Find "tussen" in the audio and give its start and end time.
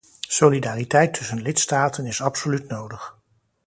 1.13-1.41